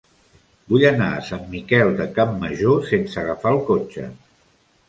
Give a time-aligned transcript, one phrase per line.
[0.71, 4.09] Vull anar a Sant Miquel de Campmajor sense agafar el cotxe.